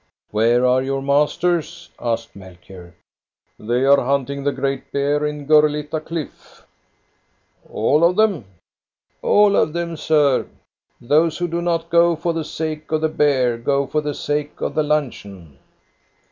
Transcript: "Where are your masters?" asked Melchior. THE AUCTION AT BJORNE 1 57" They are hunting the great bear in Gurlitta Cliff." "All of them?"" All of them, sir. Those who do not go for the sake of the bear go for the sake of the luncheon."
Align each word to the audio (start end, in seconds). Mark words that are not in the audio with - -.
"Where 0.31 0.65
are 0.65 0.81
your 0.81 1.03
masters?" 1.03 1.89
asked 2.13 2.35
Melchior. 2.35 2.95
THE 3.59 3.63
AUCTION 3.63 3.65
AT 3.65 3.67
BJORNE 3.67 4.07
1 4.07 4.25
57" 4.25 4.41
They 4.41 4.41
are 4.41 4.41
hunting 4.41 4.43
the 4.43 4.51
great 4.51 4.91
bear 4.91 5.25
in 5.27 5.45
Gurlitta 5.45 5.99
Cliff." 6.03 6.65
"All 7.69 8.03
of 8.03 8.15
them?"" 8.15 8.45
All 9.21 9.55
of 9.55 9.73
them, 9.73 9.95
sir. 9.95 10.47
Those 10.99 11.37
who 11.37 11.47
do 11.47 11.61
not 11.61 11.91
go 11.91 12.15
for 12.15 12.33
the 12.33 12.43
sake 12.43 12.91
of 12.91 13.01
the 13.01 13.09
bear 13.09 13.59
go 13.59 13.85
for 13.85 14.01
the 14.01 14.15
sake 14.15 14.59
of 14.59 14.73
the 14.73 14.81
luncheon." 14.81 15.59